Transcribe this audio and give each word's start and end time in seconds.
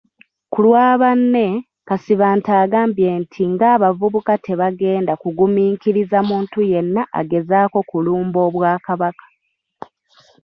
Ku 0.51 0.59
lwa 0.65 0.85
banne, 1.01 1.45
Kasibante 1.87 2.51
agambye 2.63 3.09
nti 3.21 3.41
ng'abavubuka 3.53 4.33
tebagenda 4.45 5.13
kugumiikiriza 5.21 6.19
muntu 6.29 6.59
yenna 6.71 7.01
agezaako 7.19 7.79
kulumba 7.89 8.39
Obwakabaka. 8.47 9.25